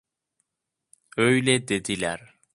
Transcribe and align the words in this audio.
Öyle 1.17 1.67
dediler. 1.67 2.37